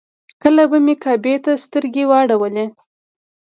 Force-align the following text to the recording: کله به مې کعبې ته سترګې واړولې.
کله 0.41 0.63
به 0.69 0.77
مې 0.85 0.95
کعبې 1.03 1.35
ته 1.43 1.51
سترګې 1.63 2.03
واړولې. 2.09 2.65